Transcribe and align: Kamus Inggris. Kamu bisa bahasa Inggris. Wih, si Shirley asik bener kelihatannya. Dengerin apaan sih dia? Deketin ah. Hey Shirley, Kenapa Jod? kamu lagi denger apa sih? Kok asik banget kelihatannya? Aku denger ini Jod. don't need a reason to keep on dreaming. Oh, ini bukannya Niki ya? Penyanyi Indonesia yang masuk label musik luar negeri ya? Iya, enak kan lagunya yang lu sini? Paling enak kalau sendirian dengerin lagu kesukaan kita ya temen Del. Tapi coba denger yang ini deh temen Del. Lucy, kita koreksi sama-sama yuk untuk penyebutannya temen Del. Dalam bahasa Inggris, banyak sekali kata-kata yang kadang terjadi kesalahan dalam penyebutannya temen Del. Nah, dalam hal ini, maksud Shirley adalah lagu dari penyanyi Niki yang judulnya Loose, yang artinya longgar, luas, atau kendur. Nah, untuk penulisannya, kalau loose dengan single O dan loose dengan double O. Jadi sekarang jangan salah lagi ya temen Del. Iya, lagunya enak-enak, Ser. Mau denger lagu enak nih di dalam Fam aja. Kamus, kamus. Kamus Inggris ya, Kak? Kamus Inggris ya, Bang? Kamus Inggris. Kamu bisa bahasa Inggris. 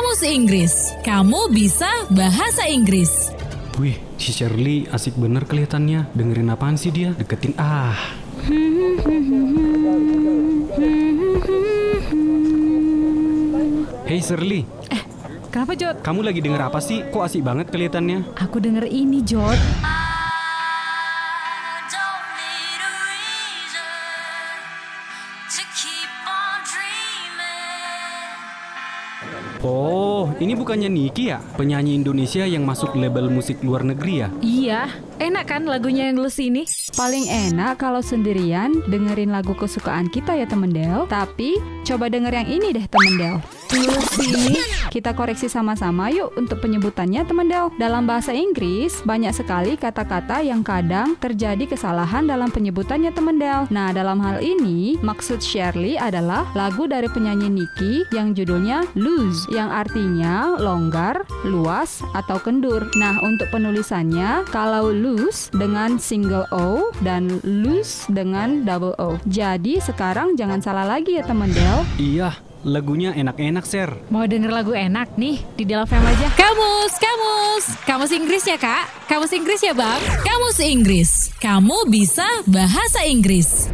Kamus 0.00 0.24
Inggris. 0.24 0.96
Kamu 1.04 1.52
bisa 1.52 1.84
bahasa 2.08 2.64
Inggris. 2.64 3.36
Wih, 3.76 4.00
si 4.16 4.32
Shirley 4.32 4.88
asik 4.88 5.12
bener 5.12 5.44
kelihatannya. 5.44 6.08
Dengerin 6.16 6.48
apaan 6.48 6.80
sih 6.80 6.88
dia? 6.88 7.12
Deketin 7.20 7.52
ah. 7.60 7.92
Hey 14.08 14.24
Shirley, 14.24 14.64
Kenapa 15.52 15.76
Jod? 15.76 16.00
kamu 16.00 16.32
lagi 16.32 16.40
denger 16.40 16.72
apa 16.72 16.80
sih? 16.80 17.04
Kok 17.12 17.20
asik 17.20 17.44
banget 17.44 17.68
kelihatannya? 17.68 18.40
Aku 18.40 18.56
denger 18.56 18.88
ini 18.88 19.20
Jod. 19.20 19.60
don't 21.92 22.24
need 22.40 22.80
a 22.80 22.92
reason 23.04 24.56
to 25.52 25.60
keep 25.76 26.08
on 26.24 26.64
dreaming. 26.64 26.89
Oh, 29.60 30.32
ini 30.40 30.56
bukannya 30.56 30.88
Niki 30.88 31.28
ya? 31.28 31.44
Penyanyi 31.60 31.92
Indonesia 31.92 32.48
yang 32.48 32.64
masuk 32.64 32.96
label 32.96 33.28
musik 33.28 33.60
luar 33.60 33.84
negeri 33.84 34.24
ya? 34.24 34.28
Iya, 34.40 34.82
enak 35.20 35.44
kan 35.44 35.62
lagunya 35.68 36.08
yang 36.08 36.24
lu 36.24 36.32
sini? 36.32 36.64
Paling 36.96 37.28
enak 37.28 37.76
kalau 37.76 38.00
sendirian 38.00 38.80
dengerin 38.88 39.28
lagu 39.28 39.52
kesukaan 39.52 40.08
kita 40.08 40.32
ya 40.32 40.48
temen 40.48 40.72
Del. 40.72 41.04
Tapi 41.12 41.60
coba 41.90 42.06
denger 42.06 42.30
yang 42.30 42.46
ini 42.46 42.68
deh 42.70 42.86
temen 42.86 43.12
Del. 43.18 43.36
Lucy, 43.70 44.58
kita 44.94 45.14
koreksi 45.14 45.50
sama-sama 45.50 46.10
yuk 46.10 46.34
untuk 46.38 46.62
penyebutannya 46.62 47.26
temen 47.26 47.50
Del. 47.50 47.70
Dalam 47.82 48.06
bahasa 48.06 48.30
Inggris, 48.30 49.02
banyak 49.02 49.34
sekali 49.34 49.74
kata-kata 49.74 50.38
yang 50.42 50.62
kadang 50.62 51.18
terjadi 51.18 51.66
kesalahan 51.66 52.30
dalam 52.30 52.50
penyebutannya 52.54 53.10
temen 53.10 53.42
Del. 53.42 53.66
Nah, 53.74 53.90
dalam 53.90 54.22
hal 54.22 54.38
ini, 54.38 55.02
maksud 55.02 55.42
Shirley 55.42 55.98
adalah 55.98 56.46
lagu 56.54 56.86
dari 56.86 57.10
penyanyi 57.10 57.50
Niki 57.50 58.06
yang 58.14 58.38
judulnya 58.38 58.86
Loose, 58.94 59.50
yang 59.50 59.70
artinya 59.70 60.54
longgar, 60.62 61.26
luas, 61.42 62.02
atau 62.14 62.38
kendur. 62.38 62.86
Nah, 62.98 63.18
untuk 63.26 63.50
penulisannya, 63.50 64.46
kalau 64.54 64.94
loose 64.94 65.50
dengan 65.54 65.98
single 65.98 66.46
O 66.54 66.94
dan 67.02 67.42
loose 67.42 68.06
dengan 68.10 68.62
double 68.62 68.94
O. 69.02 69.18
Jadi 69.26 69.82
sekarang 69.82 70.38
jangan 70.38 70.62
salah 70.62 70.86
lagi 70.86 71.18
ya 71.18 71.26
temen 71.26 71.50
Del. 71.50 71.79
Iya, 71.96 72.36
lagunya 72.64 73.12
enak-enak, 73.16 73.64
Ser. 73.64 73.90
Mau 74.12 74.24
denger 74.24 74.50
lagu 74.52 74.72
enak 74.72 75.16
nih 75.16 75.40
di 75.56 75.64
dalam 75.64 75.84
Fam 75.88 76.04
aja. 76.04 76.28
Kamus, 76.36 76.92
kamus. 76.96 77.64
Kamus 77.84 78.12
Inggris 78.12 78.44
ya, 78.44 78.56
Kak? 78.60 79.08
Kamus 79.08 79.32
Inggris 79.32 79.60
ya, 79.64 79.72
Bang? 79.72 80.00
Kamus 80.24 80.58
Inggris. 80.60 81.10
Kamu 81.40 81.88
bisa 81.88 82.26
bahasa 82.48 83.04
Inggris. 83.04 83.68